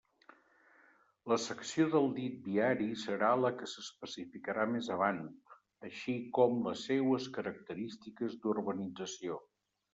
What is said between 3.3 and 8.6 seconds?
la que s'especificarà més avant, així com les seues característiques